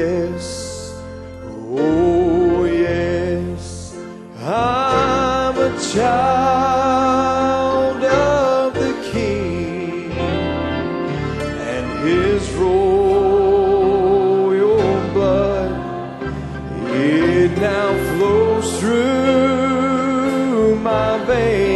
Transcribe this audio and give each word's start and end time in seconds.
yes, 0.00 0.94
oh 1.44 2.64
yes, 2.64 3.94
I'm 4.42 5.58
a 5.58 5.70
child 5.92 8.02
of 8.04 8.74
the 8.82 8.92
King, 9.12 10.10
and 11.72 11.86
His 12.08 12.42
royal 12.52 12.80
blood. 15.12 15.72
It 16.92 17.52
now 17.58 17.88
flows 18.10 18.68
through 18.80 20.76
my 20.76 21.18
veins, 21.26 21.69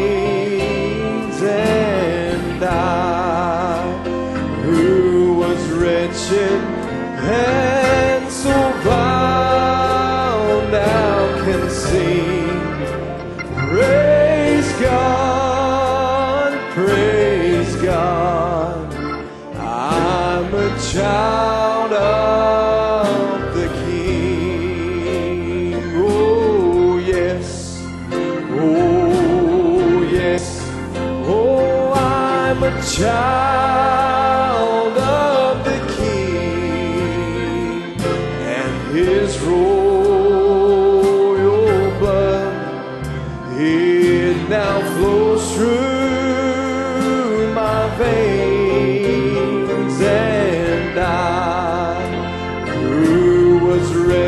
A 20.64 20.66
child 20.80 21.92
of 21.92 23.54
the 23.54 23.68
King. 23.84 25.74
Oh, 25.94 26.96
yes. 26.96 27.82
Oh, 28.50 30.02
yes. 30.10 30.66
Oh, 31.26 31.92
I'm 31.92 32.62
a 32.62 32.82
child 32.96 34.96
of 34.96 35.64
the 35.66 35.78
King 35.98 38.00
and 38.56 38.74
His 38.96 39.38
royal 39.40 39.60
blood. 41.98 43.06
It 43.60 44.48
now 44.48 44.80
flows 44.96 45.44
through 45.54 45.83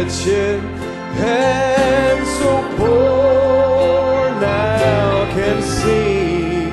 wretched 0.06 0.60
and 1.18 2.26
so 2.38 2.76
poor, 2.76 4.30
now 4.40 5.32
can 5.34 5.60
sing. 5.62 6.70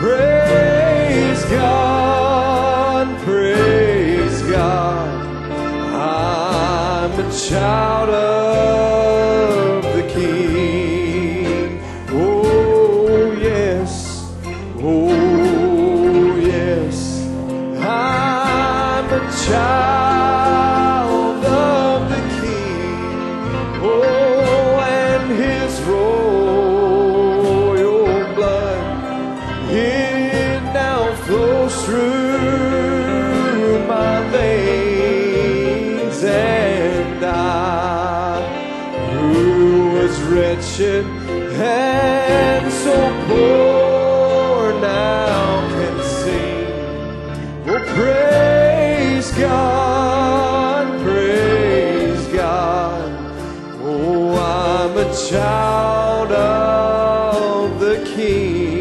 Praise 0.00 1.44
God, 1.44 3.06
praise 3.24 4.42
God. 4.50 5.26
I'm 5.94 7.12
a 7.12 7.32
child 7.32 8.08
of 8.08 8.23
royal 25.86 27.74
blood. 28.34 28.82
It 29.70 30.62
now 30.72 31.14
flows 31.24 31.74
through 31.84 33.78
my 33.86 34.20
veins, 34.30 36.22
and 36.24 37.24
I, 37.24 38.42
who 39.12 39.92
was 39.94 40.20
wretched 40.22 41.06
and 41.56 42.72
so 42.72 42.96
poor, 43.26 44.72
now 44.80 45.43
the 57.94 58.04
King. 58.16 58.73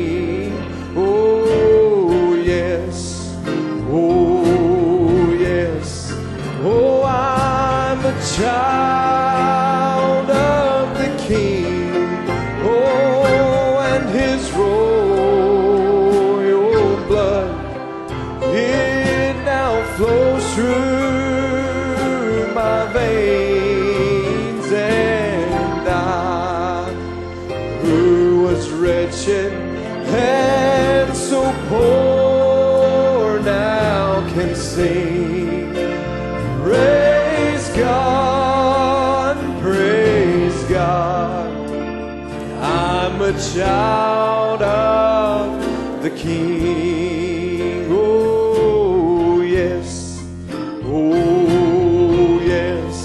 Can 34.45 34.55
sing. 34.55 35.73
Praise 36.61 37.69
God, 37.77 39.37
praise 39.61 40.63
God. 40.63 41.49
I'm 42.61 43.21
a 43.21 43.33
child 43.53 44.61
of 44.61 46.03
the 46.03 46.09
King. 46.09 47.87
Oh, 47.89 49.39
yes. 49.41 50.21
Oh, 50.83 52.41
yes. 52.43 52.95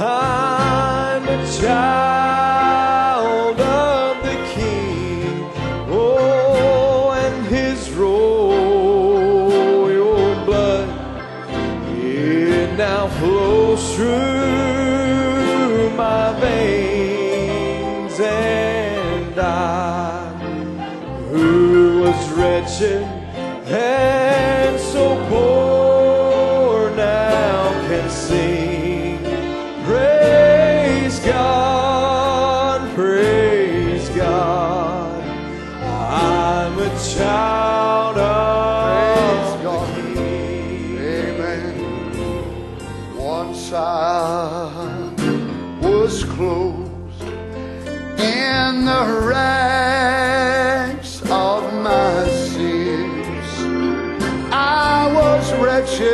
I'm 0.00 0.37
flows 13.78 13.94
through 13.96 15.90
my 15.96 16.38
veins, 16.40 18.20
and 18.20 19.38
I, 19.38 20.30
who 21.30 22.00
was 22.02 22.28
wretched 22.30 23.02
and 23.66 24.80
so 24.80 25.16
poor, 25.28 26.90
now 26.96 27.70
can 27.88 28.10
sing. 28.10 29.18
Praise 29.84 31.20
God, 31.20 32.94
praise 32.94 34.08
God. 34.10 35.22
I'm 35.82 36.78
a 36.78 36.88
child 37.14 37.47
Was 45.80 46.24
clothed 46.24 47.22
in 48.20 48.84
the 48.84 49.04
rags 49.26 51.22
of 51.30 51.72
my 51.82 52.28
sins. 52.28 53.48
I 54.52 55.10
was 55.14 55.54
wretched 55.54 56.06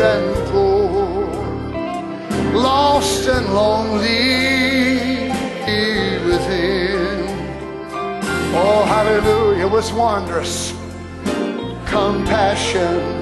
and 0.00 0.36
poor, 0.50 1.26
lost 2.52 3.26
and 3.26 3.52
lonely 3.52 5.30
within. 6.24 7.26
Oh, 8.54 8.84
hallelujah, 8.86 9.66
was 9.66 9.92
wondrous 9.92 10.72
compassion. 11.86 13.18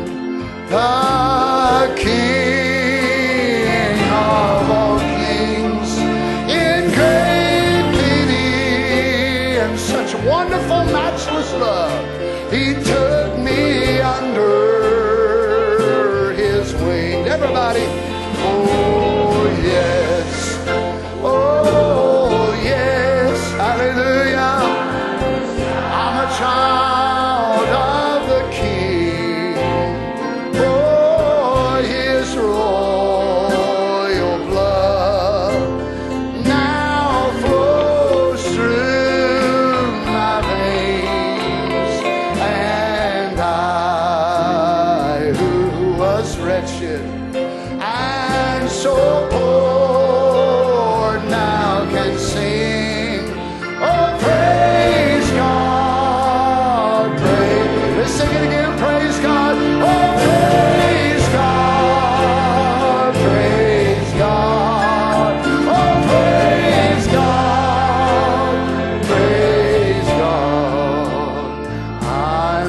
It's 12.58 12.85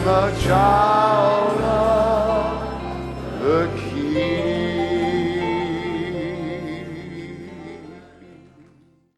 the 0.07 0.31
child. 0.39 0.96